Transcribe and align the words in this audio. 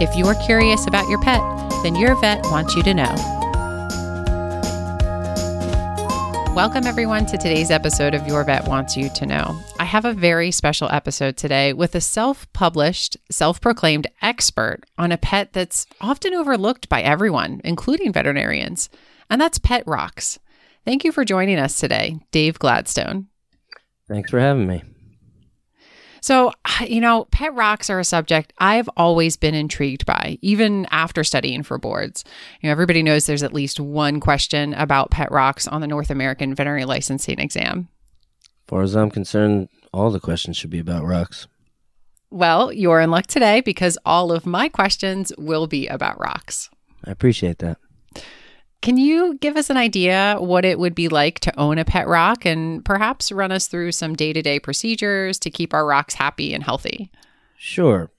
If 0.00 0.14
you're 0.14 0.36
curious 0.36 0.86
about 0.86 1.08
your 1.08 1.20
pet, 1.20 1.42
then 1.82 1.96
your 1.96 2.14
vet 2.20 2.44
wants 2.52 2.76
you 2.76 2.84
to 2.84 2.94
know. 2.94 3.12
Welcome, 6.54 6.86
everyone, 6.86 7.26
to 7.26 7.36
today's 7.36 7.72
episode 7.72 8.14
of 8.14 8.24
Your 8.24 8.44
Vet 8.44 8.68
Wants 8.68 8.96
You 8.96 9.08
to 9.10 9.26
Know. 9.26 9.60
I 9.80 9.84
have 9.84 10.04
a 10.04 10.12
very 10.12 10.52
special 10.52 10.88
episode 10.92 11.36
today 11.36 11.72
with 11.72 11.96
a 11.96 12.00
self 12.00 12.46
published, 12.52 13.16
self 13.28 13.60
proclaimed 13.60 14.06
expert 14.22 14.82
on 14.96 15.10
a 15.10 15.18
pet 15.18 15.52
that's 15.52 15.84
often 16.00 16.32
overlooked 16.32 16.88
by 16.88 17.02
everyone, 17.02 17.60
including 17.64 18.12
veterinarians, 18.12 18.88
and 19.28 19.40
that's 19.40 19.58
pet 19.58 19.82
rocks. 19.84 20.38
Thank 20.84 21.02
you 21.02 21.10
for 21.10 21.24
joining 21.24 21.58
us 21.58 21.76
today, 21.76 22.20
Dave 22.30 22.60
Gladstone. 22.60 23.26
Thanks 24.06 24.30
for 24.30 24.38
having 24.38 24.68
me. 24.68 24.84
So, 26.20 26.52
you 26.86 27.00
know, 27.00 27.26
pet 27.30 27.54
rocks 27.54 27.90
are 27.90 27.98
a 27.98 28.04
subject 28.04 28.52
I've 28.58 28.88
always 28.96 29.36
been 29.36 29.54
intrigued 29.54 30.06
by, 30.06 30.38
even 30.42 30.86
after 30.90 31.24
studying 31.24 31.62
for 31.62 31.78
boards. 31.78 32.24
You 32.60 32.68
know, 32.68 32.72
everybody 32.72 33.02
knows 33.02 33.26
there's 33.26 33.42
at 33.42 33.54
least 33.54 33.80
one 33.80 34.20
question 34.20 34.74
about 34.74 35.10
pet 35.10 35.30
rocks 35.30 35.66
on 35.66 35.80
the 35.80 35.86
North 35.86 36.10
American 36.10 36.54
veterinary 36.54 36.84
licensing 36.84 37.38
exam. 37.38 37.88
As 38.42 38.70
far 38.70 38.82
as 38.82 38.94
I'm 38.94 39.10
concerned, 39.10 39.68
all 39.92 40.10
the 40.10 40.20
questions 40.20 40.56
should 40.56 40.70
be 40.70 40.78
about 40.78 41.04
rocks. 41.04 41.46
Well, 42.30 42.72
you're 42.72 43.00
in 43.00 43.10
luck 43.10 43.26
today 43.26 43.62
because 43.62 43.96
all 44.04 44.32
of 44.32 44.44
my 44.44 44.68
questions 44.68 45.32
will 45.38 45.66
be 45.66 45.86
about 45.86 46.20
rocks. 46.20 46.68
I 47.04 47.10
appreciate 47.10 47.58
that. 47.58 47.78
Can 48.80 48.96
you 48.96 49.36
give 49.38 49.56
us 49.56 49.70
an 49.70 49.76
idea 49.76 50.36
what 50.38 50.64
it 50.64 50.78
would 50.78 50.94
be 50.94 51.08
like 51.08 51.40
to 51.40 51.58
own 51.58 51.78
a 51.78 51.84
pet 51.84 52.06
rock 52.06 52.44
and 52.44 52.84
perhaps 52.84 53.32
run 53.32 53.50
us 53.50 53.66
through 53.66 53.92
some 53.92 54.14
day 54.14 54.32
to 54.32 54.40
day 54.40 54.60
procedures 54.60 55.38
to 55.40 55.50
keep 55.50 55.74
our 55.74 55.84
rocks 55.84 56.14
happy 56.14 56.54
and 56.54 56.62
healthy? 56.62 57.10
Sure. 57.56 58.10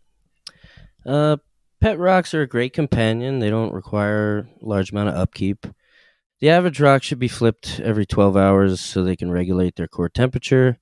Uh, 1.05 1.37
pet 1.79 1.97
rocks 1.97 2.33
are 2.33 2.41
a 2.41 2.47
great 2.47 2.73
companion. 2.73 3.39
They 3.39 3.49
don't 3.49 3.73
require 3.73 4.49
a 4.61 4.65
large 4.65 4.91
amount 4.91 5.09
of 5.09 5.15
upkeep. 5.15 5.65
The 6.41 6.49
average 6.49 6.79
rock 6.79 7.03
should 7.03 7.19
be 7.19 7.27
flipped 7.27 7.79
every 7.79 8.05
12 8.05 8.35
hours 8.35 8.81
so 8.81 9.03
they 9.03 9.15
can 9.15 9.31
regulate 9.31 9.75
their 9.75 9.87
core 9.87 10.09
temperature. 10.09 10.77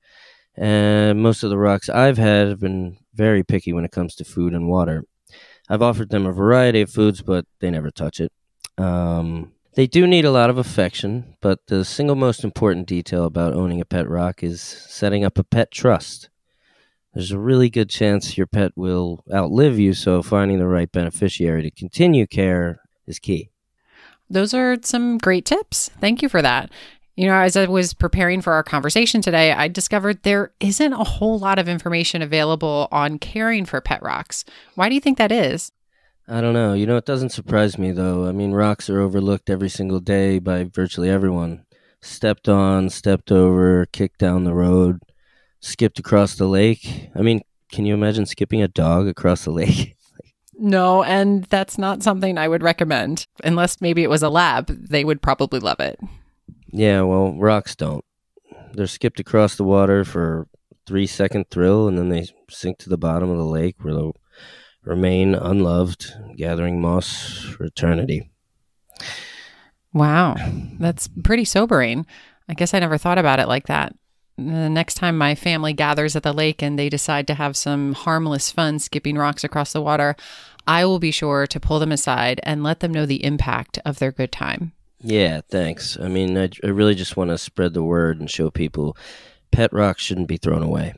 And 0.56 1.22
most 1.22 1.44
of 1.44 1.52
the 1.52 1.58
rocks 1.58 1.88
I've 1.88 2.18
had 2.18 2.48
have 2.48 2.60
been 2.60 2.98
very 3.14 3.44
picky 3.44 3.74
when 3.74 3.86
it 3.86 3.92
comes 3.92 4.16
to 4.16 4.26
food 4.26 4.54
and 4.54 4.68
water. 4.68 5.04
I've 5.70 5.84
offered 5.84 6.10
them 6.10 6.26
a 6.26 6.32
variety 6.32 6.82
of 6.82 6.90
foods, 6.90 7.22
but 7.22 7.46
they 7.60 7.70
never 7.70 7.92
touch 7.92 8.20
it. 8.20 8.32
Um, 8.78 9.54
they 9.78 9.86
do 9.86 10.08
need 10.08 10.26
a 10.26 10.32
lot 10.32 10.50
of 10.50 10.58
affection, 10.58 11.36
but 11.40 11.68
the 11.68 11.86
single 11.86 12.16
most 12.16 12.44
important 12.44 12.88
detail 12.88 13.26
about 13.26 13.54
owning 13.54 13.80
a 13.80 13.86
pet 13.86 14.10
rock 14.10 14.42
is 14.42 14.60
setting 14.60 15.24
up 15.24 15.38
a 15.38 15.44
pet 15.44 15.70
trust. 15.70 16.32
There's 17.14 17.30
a 17.30 17.38
really 17.38 17.70
good 17.70 17.88
chance 17.88 18.40
your 18.40 18.48
pet 18.48 18.72
will 18.76 19.24
outlive 19.32 19.78
you, 19.78 19.94
so 19.94 20.24
finding 20.24 20.58
the 20.58 20.66
right 20.66 20.92
beneficiary 20.92 21.62
to 21.62 21.70
continue 21.70 22.26
care 22.26 22.82
is 23.06 23.20
key. 23.20 23.52
Those 24.28 24.52
are 24.56 24.78
some 24.82 25.20
great 25.20 25.46
tips. 25.46 25.92
Thank 26.02 26.24
you 26.24 26.28
for 26.28 26.42
that. 26.42 26.72
You 27.16 27.28
know, 27.28 27.36
as 27.36 27.56
I 27.56 27.68
was 27.68 27.94
preparing 27.94 28.42
for 28.42 28.54
our 28.54 28.64
conversation 28.64 29.22
today, 29.22 29.52
I 29.52 29.68
discovered 29.68 30.24
there 30.24 30.54
isn't 30.60 30.94
a 30.94 31.04
whole 31.04 31.38
lot 31.38 31.60
of 31.60 31.70
information 31.70 32.24
available 32.24 32.88
on 32.92 33.20
caring 33.20 33.64
for 33.64 33.80
pet 33.80 34.02
rocks. 34.02 34.44
Why 34.74 34.90
do 34.90 34.96
you 34.96 35.02
think 35.02 35.20
that 35.20 35.32
is? 35.32 35.72
I 36.30 36.42
don't 36.42 36.54
know. 36.54 36.74
You 36.74 36.86
know, 36.86 36.98
it 36.98 37.06
doesn't 37.06 37.32
surprise 37.32 37.78
me 37.78 37.92
though. 37.92 38.28
I 38.28 38.34
mean, 38.34 38.52
rocks 38.52 38.90
are 38.90 39.00
overlooked 39.00 39.50
every 39.50 39.70
single 39.70 40.02
day 40.02 40.40
by 40.40 40.66
virtually 40.66 41.10
everyone. 41.10 41.66
Stepped 42.02 42.50
on, 42.50 42.90
stepped 42.90 43.32
over, 43.32 43.86
kicked 43.86 44.20
down 44.20 44.44
the 44.44 44.54
road, 44.54 45.00
skipped 45.62 46.00
across 46.00 46.36
the 46.36 46.48
lake. 46.48 47.10
I 47.16 47.22
mean, 47.22 47.42
can 47.72 47.86
you 47.86 47.94
imagine 47.94 48.26
skipping 48.26 48.62
a 48.62 48.68
dog 48.68 49.08
across 49.08 49.46
the 49.46 49.52
lake? 49.52 49.96
no, 50.58 51.02
and 51.04 51.46
that's 51.46 51.78
not 51.78 52.04
something 52.04 52.38
I 52.38 52.48
would 52.48 52.62
recommend. 52.62 53.26
Unless 53.44 53.80
maybe 53.80 54.04
it 54.04 54.10
was 54.10 54.24
a 54.24 54.30
lab, 54.30 54.68
they 54.68 55.06
would 55.06 55.22
probably 55.22 55.60
love 55.60 55.80
it. 55.80 55.98
Yeah, 56.72 57.02
well, 57.04 57.34
rocks 57.34 57.76
don't. 57.76 58.04
They're 58.74 58.88
skipped 58.88 59.22
across 59.22 59.56
the 59.56 59.64
water 59.64 60.04
for 60.04 60.48
three 60.86 61.08
second 61.08 61.50
thrill, 61.50 61.88
and 61.88 61.98
then 61.98 62.10
they 62.10 62.28
sink 62.50 62.80
to 62.80 62.90
the 62.90 62.98
bottom 62.98 63.30
of 63.30 63.38
the 63.38 63.46
lake 63.46 63.78
where 63.80 63.94
the 63.94 64.12
remain 64.88 65.36
unloved, 65.36 66.14
gathering 66.36 66.82
moss 66.82 67.44
for 67.44 67.66
eternity. 67.66 68.30
Wow, 69.94 70.36
that's 70.80 71.08
pretty 71.24 71.46
sobering. 71.46 72.06
I 72.50 72.54
guess 72.54 72.74
I 72.74 72.80
never 72.80 72.98
thought 72.98 73.18
about 73.18 73.40
it 73.40 73.48
like 73.48 73.68
that. 73.68 73.96
The 74.38 74.70
next 74.70 74.96
time 74.96 75.18
my 75.18 75.34
family 75.34 75.74
gathers 75.74 76.16
at 76.16 76.24
the 76.24 76.34
lake 76.34 76.62
and 76.62 76.78
they 76.78 76.90
decide 76.90 77.26
to 77.28 77.34
have 77.34 77.58
some 77.58 77.94
harmless 77.94 78.52
fun 78.52 78.80
skipping 78.80 79.18
rocks 79.18 79.44
across 79.44 79.74
the 79.74 79.82
water, 79.82 80.16
I 80.68 80.86
will 80.86 81.00
be 81.00 81.12
sure 81.12 81.48
to 81.48 81.60
pull 81.60 81.80
them 81.80 81.92
aside 81.92 82.40
and 82.44 82.64
let 82.64 82.82
them 82.82 82.92
know 82.92 83.06
the 83.06 83.24
impact 83.24 83.80
of 83.84 84.00
their 84.00 84.12
good 84.12 84.32
time. 84.32 84.74
Yeah, 85.00 85.42
thanks. 85.50 85.98
I 86.00 86.08
mean, 86.08 86.38
I, 86.38 86.50
I 86.64 86.68
really 86.68 86.96
just 86.96 87.18
want 87.18 87.32
to 87.32 87.38
spread 87.38 87.74
the 87.74 87.84
word 87.84 88.20
and 88.20 88.30
show 88.30 88.52
people 88.52 88.96
pet 89.52 89.74
rocks 89.74 90.04
shouldn't 90.04 90.28
be 90.28 90.38
thrown 90.38 90.62
away. 90.62 90.94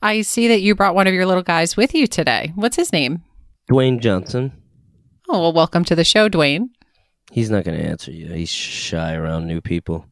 I 0.00 0.22
see 0.22 0.48
that 0.48 0.60
you 0.60 0.74
brought 0.74 0.94
one 0.94 1.06
of 1.06 1.14
your 1.14 1.26
little 1.26 1.42
guys 1.42 1.76
with 1.76 1.94
you 1.94 2.06
today. 2.06 2.52
What's 2.54 2.76
his 2.76 2.92
name? 2.92 3.22
Dwayne 3.70 4.00
Johnson. 4.00 4.52
Oh, 5.28 5.40
well, 5.40 5.52
welcome 5.52 5.84
to 5.86 5.94
the 5.94 6.04
show, 6.04 6.28
Dwayne. 6.28 6.68
He's 7.30 7.50
not 7.50 7.64
going 7.64 7.78
to 7.78 7.86
answer 7.86 8.10
you. 8.10 8.28
He's 8.32 8.50
shy 8.50 9.14
around 9.14 9.46
new 9.46 9.60
people. 9.60 10.06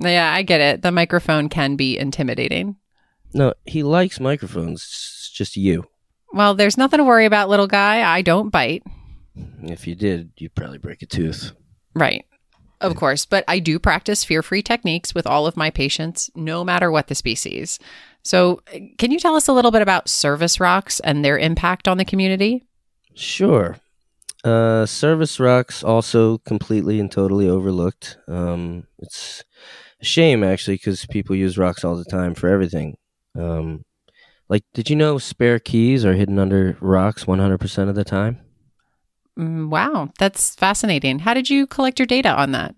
Yeah, 0.00 0.32
I 0.32 0.42
get 0.42 0.60
it. 0.60 0.82
The 0.82 0.92
microphone 0.92 1.48
can 1.48 1.76
be 1.76 1.98
intimidating. 1.98 2.76
No, 3.34 3.54
he 3.64 3.82
likes 3.82 4.20
microphones. 4.20 4.82
It's 4.82 5.30
just 5.30 5.56
you. 5.56 5.84
Well, 6.32 6.54
there's 6.54 6.78
nothing 6.78 6.98
to 6.98 7.04
worry 7.04 7.26
about, 7.26 7.48
little 7.48 7.66
guy. 7.66 8.08
I 8.08 8.22
don't 8.22 8.50
bite. 8.50 8.84
If 9.62 9.86
you 9.86 9.94
did, 9.94 10.30
you'd 10.38 10.54
probably 10.54 10.78
break 10.78 11.02
a 11.02 11.06
tooth. 11.06 11.52
Right. 11.94 12.24
Of 12.80 12.96
course, 12.96 13.26
but 13.26 13.44
I 13.46 13.58
do 13.58 13.78
practice 13.78 14.24
fear 14.24 14.42
free 14.42 14.62
techniques 14.62 15.14
with 15.14 15.26
all 15.26 15.46
of 15.46 15.56
my 15.56 15.68
patients, 15.68 16.30
no 16.34 16.64
matter 16.64 16.90
what 16.90 17.08
the 17.08 17.14
species. 17.14 17.78
So, 18.22 18.60
can 18.98 19.10
you 19.10 19.18
tell 19.18 19.34
us 19.34 19.48
a 19.48 19.52
little 19.52 19.70
bit 19.70 19.82
about 19.82 20.08
service 20.08 20.60
rocks 20.60 21.00
and 21.00 21.24
their 21.24 21.38
impact 21.38 21.88
on 21.88 21.96
the 21.98 22.04
community? 22.04 22.66
Sure. 23.14 23.76
Uh, 24.44 24.86
service 24.86 25.38
rocks 25.38 25.82
also 25.82 26.38
completely 26.38 26.98
and 26.98 27.10
totally 27.10 27.48
overlooked. 27.48 28.18
Um, 28.28 28.86
it's 28.98 29.44
a 30.00 30.04
shame 30.04 30.42
actually 30.42 30.76
because 30.76 31.04
people 31.06 31.36
use 31.36 31.58
rocks 31.58 31.84
all 31.84 31.96
the 31.96 32.04
time 32.04 32.34
for 32.34 32.48
everything. 32.48 32.96
Um, 33.38 33.84
like, 34.48 34.64
did 34.74 34.90
you 34.90 34.96
know 34.96 35.18
spare 35.18 35.58
keys 35.58 36.04
are 36.04 36.14
hidden 36.14 36.38
under 36.38 36.76
rocks 36.80 37.24
100% 37.24 37.88
of 37.88 37.94
the 37.94 38.04
time? 38.04 38.40
Mm, 39.38 39.68
wow, 39.68 40.10
that's 40.18 40.54
fascinating. 40.54 41.20
How 41.20 41.34
did 41.34 41.48
you 41.48 41.66
collect 41.66 41.98
your 41.98 42.06
data 42.06 42.30
on 42.30 42.52
that? 42.52 42.74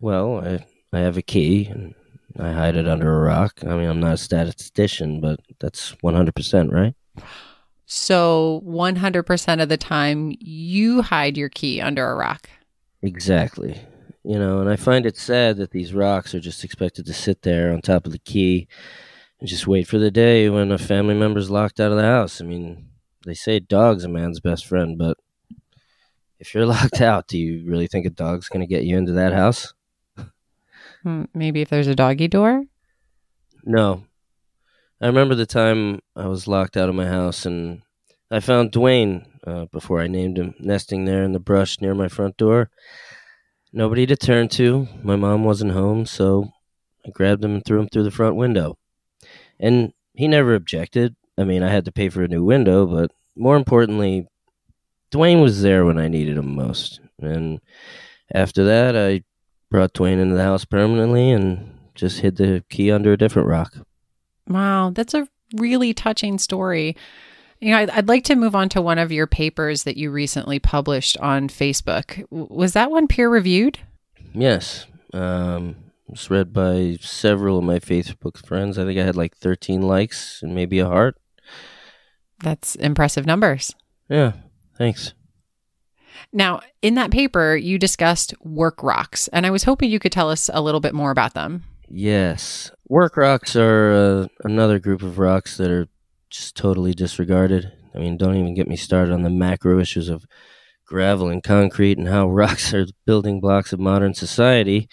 Well, 0.00 0.40
I, 0.44 0.66
I 0.92 1.00
have 1.00 1.16
a 1.16 1.22
key 1.22 1.66
and 1.66 1.94
I 2.38 2.52
hide 2.52 2.76
it 2.76 2.88
under 2.88 3.12
a 3.12 3.22
rock. 3.22 3.60
I 3.62 3.76
mean, 3.76 3.88
I'm 3.88 4.00
not 4.00 4.14
a 4.14 4.18
statistician, 4.18 5.20
but 5.20 5.40
that's 5.60 5.94
100%, 6.02 6.72
right? 6.72 6.94
So 7.86 8.62
100% 8.66 9.62
of 9.62 9.68
the 9.68 9.76
time, 9.76 10.34
you 10.40 11.02
hide 11.02 11.36
your 11.36 11.50
key 11.50 11.80
under 11.80 12.10
a 12.10 12.14
rock. 12.14 12.48
Exactly. 13.02 13.80
You 14.24 14.38
know, 14.38 14.60
and 14.60 14.70
I 14.70 14.76
find 14.76 15.04
it 15.04 15.16
sad 15.16 15.56
that 15.56 15.72
these 15.72 15.92
rocks 15.92 16.34
are 16.34 16.40
just 16.40 16.64
expected 16.64 17.06
to 17.06 17.12
sit 17.12 17.42
there 17.42 17.72
on 17.72 17.82
top 17.82 18.06
of 18.06 18.12
the 18.12 18.18
key 18.18 18.68
and 19.40 19.48
just 19.48 19.66
wait 19.66 19.88
for 19.88 19.98
the 19.98 20.10
day 20.10 20.48
when 20.48 20.70
a 20.70 20.78
family 20.78 21.14
member's 21.14 21.50
locked 21.50 21.80
out 21.80 21.90
of 21.90 21.96
the 21.96 22.04
house. 22.04 22.40
I 22.40 22.44
mean, 22.44 22.88
they 23.26 23.34
say 23.34 23.58
dog's 23.58 24.04
a 24.04 24.08
man's 24.08 24.40
best 24.40 24.66
friend, 24.66 24.96
but 24.96 25.18
if 26.38 26.54
you're 26.54 26.66
locked 26.78 27.00
out, 27.00 27.26
do 27.26 27.36
you 27.36 27.64
really 27.66 27.88
think 27.88 28.06
a 28.06 28.10
dog's 28.10 28.48
going 28.48 28.60
to 28.60 28.72
get 28.72 28.84
you 28.84 28.96
into 28.96 29.12
that 29.12 29.32
house? 29.32 29.74
Hmm, 31.02 31.24
Maybe 31.34 31.62
if 31.62 31.68
there's 31.68 31.86
a 31.86 31.94
doggy 31.94 32.28
door. 32.28 32.64
No. 33.64 34.04
I 35.00 35.06
remember 35.06 35.34
the 35.34 35.46
time 35.46 36.00
I 36.14 36.26
was 36.26 36.46
locked 36.46 36.76
out 36.76 36.88
of 36.88 36.94
my 36.94 37.06
house 37.06 37.44
and 37.44 37.82
I 38.30 38.40
found 38.40 38.72
Dwayne, 38.72 39.26
uh, 39.46 39.66
before 39.72 40.00
I 40.00 40.06
named 40.06 40.38
him, 40.38 40.54
nesting 40.58 41.04
there 41.04 41.22
in 41.22 41.32
the 41.32 41.40
brush 41.40 41.80
near 41.80 41.94
my 41.94 42.08
front 42.08 42.36
door. 42.36 42.70
Nobody 43.72 44.06
to 44.06 44.16
turn 44.16 44.48
to. 44.50 44.86
My 45.02 45.16
mom 45.16 45.44
wasn't 45.44 45.72
home, 45.72 46.06
so 46.06 46.52
I 47.06 47.10
grabbed 47.10 47.44
him 47.44 47.54
and 47.54 47.64
threw 47.64 47.80
him 47.80 47.88
through 47.88 48.04
the 48.04 48.10
front 48.10 48.36
window. 48.36 48.78
And 49.58 49.92
he 50.14 50.28
never 50.28 50.54
objected. 50.54 51.16
I 51.36 51.44
mean, 51.44 51.62
I 51.62 51.70
had 51.70 51.84
to 51.86 51.92
pay 51.92 52.08
for 52.08 52.22
a 52.22 52.28
new 52.28 52.44
window, 52.44 52.86
but 52.86 53.10
more 53.36 53.56
importantly, 53.56 54.28
Dwayne 55.10 55.42
was 55.42 55.62
there 55.62 55.84
when 55.84 55.98
I 55.98 56.08
needed 56.08 56.36
him 56.36 56.54
most. 56.54 57.00
And 57.20 57.60
after 58.32 58.64
that, 58.64 58.96
I 58.96 59.22
brought 59.72 59.94
Dwayne 59.94 60.20
into 60.20 60.36
the 60.36 60.44
house 60.44 60.64
permanently 60.66 61.30
and 61.30 61.78
just 61.94 62.20
hid 62.20 62.36
the 62.36 62.62
key 62.68 62.92
under 62.92 63.12
a 63.12 63.16
different 63.16 63.48
rock. 63.48 63.74
Wow, 64.46 64.90
that's 64.90 65.14
a 65.14 65.26
really 65.56 65.94
touching 65.94 66.38
story. 66.38 66.94
You 67.58 67.70
know, 67.70 67.78
I'd, 67.78 67.90
I'd 67.90 68.08
like 68.08 68.24
to 68.24 68.36
move 68.36 68.54
on 68.54 68.68
to 68.70 68.82
one 68.82 68.98
of 68.98 69.10
your 69.10 69.26
papers 69.26 69.84
that 69.84 69.96
you 69.96 70.10
recently 70.10 70.58
published 70.58 71.16
on 71.18 71.48
Facebook. 71.48 72.24
Was 72.30 72.74
that 72.74 72.90
one 72.90 73.08
peer 73.08 73.30
reviewed? 73.30 73.78
Yes. 74.34 74.86
Um, 75.14 75.76
it 76.06 76.12
was 76.12 76.30
read 76.30 76.52
by 76.52 76.98
several 77.00 77.58
of 77.58 77.64
my 77.64 77.78
Facebook 77.78 78.36
friends. 78.44 78.78
I 78.78 78.84
think 78.84 79.00
I 79.00 79.04
had 79.04 79.16
like 79.16 79.36
13 79.36 79.80
likes 79.80 80.42
and 80.42 80.54
maybe 80.54 80.80
a 80.80 80.86
heart. 80.86 81.16
That's 82.42 82.74
impressive 82.74 83.24
numbers. 83.24 83.74
Yeah, 84.08 84.32
thanks. 84.76 85.14
Now, 86.32 86.60
in 86.80 86.94
that 86.94 87.10
paper, 87.10 87.56
you 87.56 87.78
discussed 87.78 88.34
work 88.42 88.82
rocks, 88.82 89.28
and 89.28 89.46
I 89.46 89.50
was 89.50 89.64
hoping 89.64 89.90
you 89.90 89.98
could 89.98 90.12
tell 90.12 90.30
us 90.30 90.50
a 90.52 90.60
little 90.60 90.80
bit 90.80 90.94
more 90.94 91.10
about 91.10 91.34
them. 91.34 91.64
Yes. 91.88 92.70
Work 92.88 93.16
rocks 93.16 93.54
are 93.56 93.92
uh, 93.92 94.26
another 94.44 94.78
group 94.78 95.02
of 95.02 95.18
rocks 95.18 95.56
that 95.58 95.70
are 95.70 95.88
just 96.30 96.56
totally 96.56 96.94
disregarded. 96.94 97.70
I 97.94 97.98
mean, 97.98 98.16
don't 98.16 98.36
even 98.36 98.54
get 98.54 98.68
me 98.68 98.76
started 98.76 99.12
on 99.12 99.22
the 99.22 99.30
macro 99.30 99.78
issues 99.78 100.08
of 100.08 100.24
gravel 100.86 101.28
and 101.28 101.42
concrete 101.42 101.98
and 101.98 102.08
how 102.08 102.28
rocks 102.30 102.72
are 102.72 102.86
the 102.86 102.94
building 103.04 103.40
blocks 103.40 103.72
of 103.72 103.80
modern 103.80 104.14
society. 104.14 104.88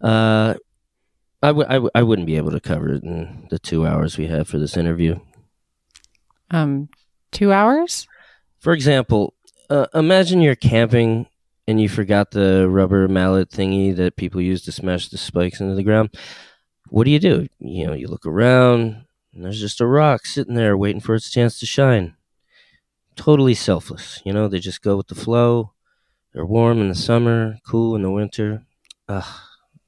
Uh, 0.00 0.54
I 1.42 1.48
w- 1.48 1.66
I, 1.68 1.74
w- 1.74 1.90
I 1.94 2.02
wouldn't 2.02 2.26
be 2.26 2.36
able 2.36 2.50
to 2.52 2.60
cover 2.60 2.92
it 2.94 3.02
in 3.02 3.46
the 3.50 3.58
two 3.58 3.86
hours 3.86 4.18
we 4.18 4.26
have 4.26 4.48
for 4.48 4.58
this 4.58 4.76
interview. 4.76 5.18
Um, 6.50 6.88
two 7.30 7.52
hours? 7.52 8.06
For 8.60 8.72
example, 8.72 9.34
uh, 9.70 9.86
imagine 9.94 10.40
you're 10.40 10.54
camping 10.54 11.26
and 11.66 11.80
you 11.80 11.88
forgot 11.88 12.30
the 12.30 12.68
rubber 12.68 13.08
mallet 13.08 13.50
thingy 13.50 13.94
that 13.94 14.16
people 14.16 14.40
use 14.40 14.62
to 14.62 14.72
smash 14.72 15.08
the 15.08 15.18
spikes 15.18 15.60
into 15.60 15.74
the 15.74 15.82
ground. 15.82 16.10
What 16.88 17.04
do 17.04 17.10
you 17.10 17.18
do? 17.18 17.48
You 17.58 17.86
know, 17.86 17.92
you 17.92 18.08
look 18.08 18.24
around 18.24 19.04
and 19.34 19.44
there's 19.44 19.60
just 19.60 19.80
a 19.80 19.86
rock 19.86 20.24
sitting 20.24 20.54
there 20.54 20.76
waiting 20.76 21.00
for 21.00 21.14
its 21.14 21.30
chance 21.30 21.60
to 21.60 21.66
shine. 21.66 22.16
Totally 23.16 23.54
selfless. 23.54 24.22
You 24.24 24.32
know, 24.32 24.48
they 24.48 24.60
just 24.60 24.82
go 24.82 24.96
with 24.96 25.08
the 25.08 25.14
flow. 25.14 25.72
They're 26.32 26.46
warm 26.46 26.80
in 26.80 26.88
the 26.88 26.94
summer, 26.94 27.58
cool 27.66 27.94
in 27.94 28.02
the 28.02 28.10
winter. 28.10 28.62
Ugh, 29.08 29.24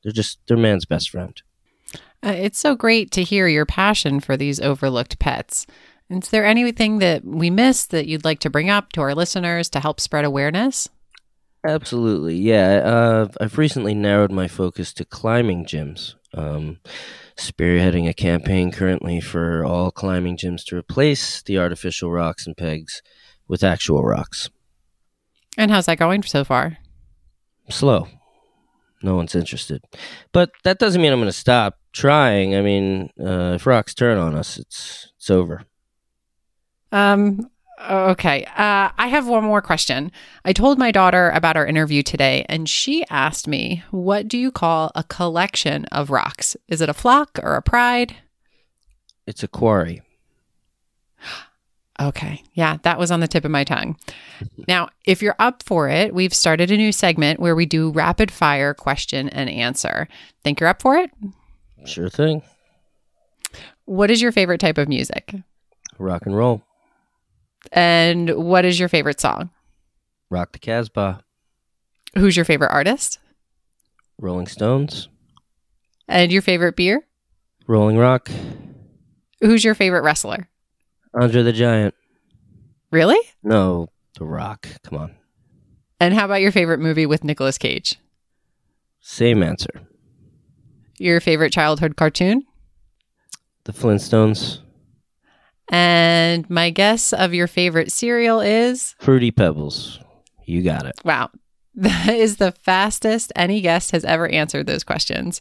they're 0.03 0.13
just, 0.13 0.39
they're 0.47 0.57
man's 0.57 0.85
best 0.85 1.11
friend. 1.11 1.41
Uh, 2.23 2.35
it's 2.37 2.59
so 2.59 2.75
great 2.75 3.11
to 3.13 3.23
hear 3.23 3.49
your 3.49 3.65
passion 3.65 4.21
for 4.21 4.37
these 4.37 4.61
overlooked 4.61 5.19
pets. 5.19 5.67
Is 6.11 6.31
there 6.31 6.45
anything 6.45 6.99
that 6.99 7.25
we 7.25 7.51
missed 7.51 7.91
that 7.91 8.09
you'd 8.09 8.25
like 8.25 8.41
to 8.41 8.51
bring 8.51 8.69
up 8.69 8.93
to 8.93 9.01
our 9.01 9.15
listeners 9.15 9.69
to 9.71 9.81
help 9.81 10.01
spread 10.01 10.25
awareness? 10.25 10.89
Absolutely, 11.65 12.37
yeah. 12.37 12.81
Uh, 12.85 13.29
I've 13.41 13.59
recently 13.59 13.95
narrowed 13.95 14.33
my 14.33 14.49
focus 14.49 14.93
to 14.95 15.05
climbing 15.05 15.65
gyms. 15.67 16.15
Um, 16.35 16.79
spearheading 17.37 18.09
a 18.09 18.15
campaign 18.15 18.73
currently 18.73 19.21
for 19.21 19.65
all 19.65 19.91
climbing 19.91 20.37
gyms 20.37 20.65
to 20.67 20.77
replace 20.77 21.43
the 21.43 21.59
artificial 21.59 22.11
rocks 22.11 22.47
and 22.47 22.57
pegs 22.57 23.03
with 23.47 23.63
actual 23.63 24.03
rocks. 24.05 24.51
And 25.57 25.71
how's 25.71 25.87
that 25.87 25.99
going 25.99 26.23
so 26.23 26.45
far? 26.45 26.79
Slow. 27.69 28.09
No 29.03 29.15
one's 29.15 29.35
interested. 29.35 29.83
But 30.33 30.51
that 30.65 30.79
doesn't 30.79 31.01
mean 31.01 31.13
I'm 31.13 31.21
going 31.21 31.29
to 31.29 31.33
stop 31.33 31.79
trying. 31.93 32.55
I 32.55 32.63
mean, 32.63 33.11
uh, 33.19 33.55
if 33.55 33.67
rocks 33.67 33.95
turn 33.95 34.19
on 34.19 34.35
us, 34.35 34.59
it's 34.59 35.13
it's 35.17 35.31
over. 35.31 35.65
Um, 36.93 37.51
okay. 37.91 38.45
Uh, 38.45 38.91
I 38.97 39.09
have 39.09 39.27
one 39.29 39.45
more 39.45 39.63
question. 39.63 40.13
I 40.45 40.53
told 40.53 40.79
my 40.79 40.91
daughter 40.91 41.31
about 41.31 41.57
our 41.57 41.67
interview 41.67 42.03
today, 42.03 42.45
and 42.49 42.69
she 42.69 43.05
asked 43.11 43.47
me, 43.49 43.83
What 43.91 44.29
do 44.29 44.39
you 44.39 44.51
call 44.51 44.91
a 44.95 45.05
collection 45.05 45.85
of 45.87 46.11
rocks? 46.11 46.57
Is 46.69 46.81
it 46.81 46.89
a 46.89 46.95
flock 46.95 47.39
or 47.43 47.55
a 47.57 47.63
pride? 47.63 48.17
It's 49.27 49.43
a 49.43 49.49
quarry. 49.49 50.03
Okay. 52.01 52.43
Yeah, 52.55 52.79
that 52.83 52.99
was 52.99 53.11
on 53.11 53.21
the 53.21 53.29
tip 53.29 53.45
of 53.45 53.51
my 53.51 53.63
tongue. 53.63 53.97
Now, 54.67 54.89
if 55.05 55.21
you're 55.21 55.37
up 55.39 55.63
for 55.63 55.89
it, 55.89 56.15
we've 56.15 56.33
started 56.33 56.71
a 56.71 56.77
new 56.77 56.93
segment 56.93 57.41
where 57.41 57.55
we 57.55 57.67
do 57.67 57.91
rapid 57.91 58.31
fire 58.31 58.73
question 58.73 59.29
and 59.29 59.51
answer. 59.51 60.09
Think 60.43 60.61
you're 60.61 60.69
up 60.69 60.81
for 60.81 60.97
it? 60.97 61.11
Sure 61.85 62.09
thing. 62.09 62.43
What 63.85 64.11
is 64.11 64.23
your 64.23 64.33
favorite 64.33 64.61
type 64.61 64.79
of 64.79 64.89
music? 64.89 65.35
Rock 65.99 66.25
and 66.25 66.35
roll. 66.35 66.63
And 67.73 68.31
what 68.31 68.65
is 68.65 68.79
your 68.79 68.89
favorite 68.89 69.21
song? 69.21 69.51
Rock 70.31 70.53
the 70.53 70.59
Casbah. 70.59 71.23
Who's 72.17 72.37
your 72.37 72.45
favorite 72.45 72.71
artist? 72.73 73.19
Rolling 74.19 74.47
Stones. 74.47 75.09
And 76.09 76.33
your 76.33 76.43
favorite 76.43 76.77
beer? 76.77 77.07
Rolling 77.67 77.97
Rock. 77.97 78.29
Who's 79.41 79.65
your 79.65 79.75
favorite 79.75 80.03
wrestler? 80.03 80.49
Andre 81.15 81.43
the 81.43 81.53
Giant. 81.53 81.95
Really? 82.91 83.19
No, 83.43 83.89
The 84.19 84.25
Rock. 84.25 84.69
Come 84.83 84.99
on. 84.99 85.15
And 86.01 86.15
how 86.15 86.25
about 86.25 86.41
your 86.41 86.53
favorite 86.53 86.81
movie 86.81 87.07
with 87.07 87.25
Nicolas 87.25 87.59
Cage? 87.59 87.97
Same 89.01 89.43
answer. 89.43 89.71
Your 90.99 91.21
favorite 91.21 91.53
childhood 91.53 91.97
cartoon? 91.97 92.45
The 93.65 93.73
Flintstones. 93.73 94.61
And 95.71 96.49
my 96.51 96.71
guess 96.71 97.13
of 97.13 97.33
your 97.33 97.47
favorite 97.47 97.91
cereal 97.93 98.41
is 98.41 98.95
Fruity 98.99 99.31
Pebbles. 99.31 100.01
You 100.45 100.63
got 100.63 100.85
it. 100.85 100.95
wow, 101.05 101.31
that 101.77 102.09
is 102.15 102.37
the 102.39 102.53
fastest 102.53 103.33
any 103.37 103.61
guest 103.61 103.93
has 103.93 104.05
ever 104.05 104.29
answered 104.29 104.67
those 104.67 104.83
questions. 104.85 105.41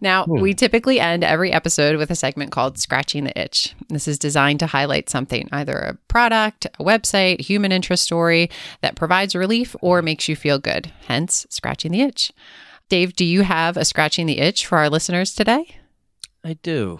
Now, 0.00 0.24
Hmm. 0.24 0.40
we 0.40 0.52
typically 0.52 0.98
end 0.98 1.22
every 1.22 1.52
episode 1.52 1.96
with 1.96 2.10
a 2.10 2.16
segment 2.16 2.50
called 2.50 2.76
Scratching 2.76 3.22
the 3.22 3.40
Itch. 3.40 3.72
This 3.88 4.08
is 4.08 4.18
designed 4.18 4.58
to 4.58 4.66
highlight 4.66 5.08
something, 5.08 5.48
either 5.52 5.76
a 5.78 5.94
product, 6.08 6.66
a 6.80 6.82
website, 6.82 7.40
human 7.42 7.70
interest 7.70 8.02
story 8.02 8.50
that 8.80 8.96
provides 8.96 9.36
relief 9.36 9.76
or 9.80 10.02
makes 10.02 10.28
you 10.28 10.34
feel 10.34 10.58
good, 10.58 10.90
hence, 11.06 11.46
Scratching 11.50 11.92
the 11.92 12.00
Itch. 12.02 12.32
Dave, 12.88 13.14
do 13.14 13.24
you 13.24 13.42
have 13.42 13.76
a 13.76 13.84
Scratching 13.84 14.26
the 14.26 14.40
Itch 14.40 14.66
for 14.66 14.78
our 14.78 14.90
listeners 14.90 15.32
today? 15.34 15.76
I 16.44 16.54
do. 16.54 16.98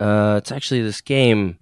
Uh, 0.00 0.36
it's 0.38 0.50
actually 0.50 0.80
this 0.80 1.02
game, 1.02 1.58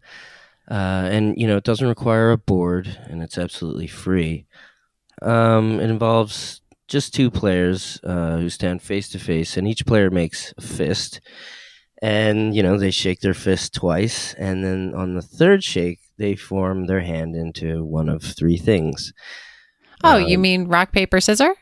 uh, 0.71 1.09
and 1.11 1.35
you 1.39 1.47
know 1.47 1.57
it 1.57 1.65
doesn't 1.65 1.89
require 1.89 2.31
a 2.33 2.39
board, 2.39 2.99
and 3.09 3.23
it's 3.23 3.39
absolutely 3.39 3.87
free. 3.87 4.47
Um, 5.23 5.81
it 5.81 5.91
involves 5.91 6.61
just 6.89 7.15
two 7.15 7.31
players 7.31 8.01
uh, 8.05 8.37
who 8.39 8.49
stand 8.51 8.83
face 8.83 9.09
to 9.11 9.19
face, 9.19 9.57
and 9.57 9.67
each 9.67 9.87
player 9.87 10.11
makes 10.11 10.53
a 10.59 10.63
fist, 10.63 11.21
and 12.03 12.55
you 12.55 12.63
know 12.63 12.79
they 12.79 12.91
shake 12.91 13.21
their 13.21 13.35
fist 13.35 13.75
twice, 13.75 14.35
and 14.35 14.65
then 14.65 14.93
on 14.95 15.15
the 15.15 15.23
third 15.23 15.65
shake 15.65 16.01
they 16.19 16.35
form 16.35 16.87
their 16.87 17.01
hand 17.01 17.35
into 17.37 17.85
one 17.85 18.09
of 18.09 18.23
three 18.23 18.57
things. 18.57 19.13
Oh, 20.05 20.17
you 20.17 20.37
Um, 20.37 20.43
mean 20.43 20.65
rock, 20.69 20.93
paper, 20.93 21.21
scissor? 21.21 21.55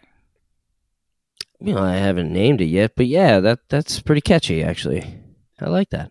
You 1.61 1.75
know, 1.75 1.83
I 1.83 1.95
haven't 1.97 2.33
named 2.33 2.61
it 2.61 2.67
yet, 2.67 2.93
but 2.97 3.07
yeah, 3.07 3.41
that 3.41 3.61
that's 3.69 4.01
pretty 4.01 4.21
catchy 4.21 4.63
actually. 4.63 5.19
I 5.61 5.69
like 5.69 5.91
that. 5.91 6.11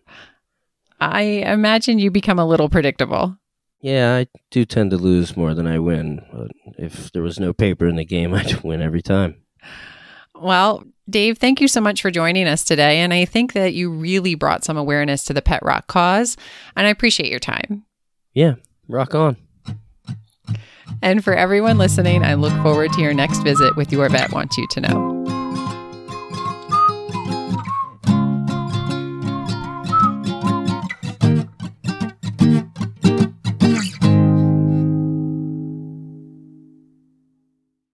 I 1.12 1.22
imagine 1.22 1.98
you 1.98 2.10
become 2.10 2.38
a 2.38 2.46
little 2.46 2.68
predictable. 2.68 3.36
Yeah, 3.80 4.16
I 4.16 4.26
do 4.50 4.64
tend 4.64 4.92
to 4.92 4.96
lose 4.96 5.36
more 5.36 5.54
than 5.54 5.66
I 5.66 5.78
win. 5.78 6.24
But 6.32 6.50
if 6.78 7.12
there 7.12 7.22
was 7.22 7.38
no 7.38 7.52
paper 7.52 7.86
in 7.86 7.96
the 7.96 8.04
game, 8.04 8.32
I'd 8.34 8.62
win 8.62 8.80
every 8.80 9.02
time. 9.02 9.36
Well, 10.34 10.84
Dave, 11.08 11.38
thank 11.38 11.60
you 11.60 11.68
so 11.68 11.80
much 11.80 12.00
for 12.00 12.10
joining 12.10 12.46
us 12.46 12.64
today. 12.64 13.00
And 13.00 13.12
I 13.12 13.24
think 13.24 13.52
that 13.52 13.74
you 13.74 13.90
really 13.90 14.34
brought 14.34 14.64
some 14.64 14.76
awareness 14.76 15.24
to 15.24 15.34
the 15.34 15.42
pet 15.42 15.62
rock 15.62 15.86
cause. 15.86 16.36
And 16.76 16.86
I 16.86 16.90
appreciate 16.90 17.30
your 17.30 17.40
time. 17.40 17.84
Yeah, 18.32 18.54
rock 18.88 19.14
on. 19.14 19.36
And 21.02 21.22
for 21.22 21.34
everyone 21.34 21.76
listening, 21.76 22.24
I 22.24 22.34
look 22.34 22.54
forward 22.62 22.92
to 22.94 23.02
your 23.02 23.14
next 23.14 23.42
visit 23.42 23.76
with 23.76 23.92
Your 23.92 24.08
Vet 24.08 24.32
Wants 24.32 24.56
You 24.56 24.66
to 24.70 24.80
Know. 24.80 25.13